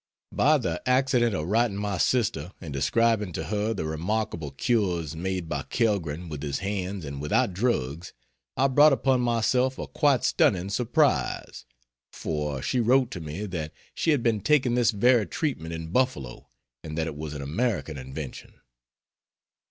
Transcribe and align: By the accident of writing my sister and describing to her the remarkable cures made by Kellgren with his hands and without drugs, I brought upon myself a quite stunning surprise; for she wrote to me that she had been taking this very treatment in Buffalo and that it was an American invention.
By 0.33 0.57
the 0.57 0.81
accident 0.89 1.35
of 1.35 1.45
writing 1.45 1.77
my 1.77 1.99
sister 1.99 2.53
and 2.59 2.73
describing 2.73 3.31
to 3.33 3.43
her 3.43 3.71
the 3.75 3.85
remarkable 3.85 4.49
cures 4.49 5.15
made 5.15 5.47
by 5.47 5.61
Kellgren 5.61 6.27
with 6.27 6.41
his 6.41 6.57
hands 6.57 7.05
and 7.05 7.21
without 7.21 7.53
drugs, 7.53 8.11
I 8.57 8.67
brought 8.67 8.93
upon 8.93 9.21
myself 9.21 9.77
a 9.77 9.85
quite 9.85 10.23
stunning 10.23 10.71
surprise; 10.71 11.65
for 12.11 12.63
she 12.63 12.79
wrote 12.79 13.11
to 13.11 13.19
me 13.21 13.45
that 13.45 13.73
she 13.93 14.09
had 14.09 14.23
been 14.23 14.41
taking 14.41 14.73
this 14.73 14.89
very 14.89 15.27
treatment 15.27 15.71
in 15.71 15.91
Buffalo 15.91 16.49
and 16.83 16.97
that 16.97 17.05
it 17.05 17.15
was 17.15 17.35
an 17.35 17.43
American 17.43 17.99
invention. 17.99 18.53